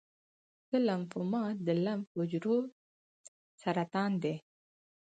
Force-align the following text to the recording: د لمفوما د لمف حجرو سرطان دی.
د 0.69 0.71
لمفوما 0.87 1.43
د 1.65 1.67
لمف 1.85 2.07
حجرو 2.17 2.57
سرطان 3.61 4.11
دی. 4.23 4.35